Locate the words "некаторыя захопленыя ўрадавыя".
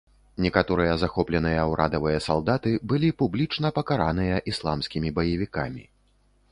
0.43-2.23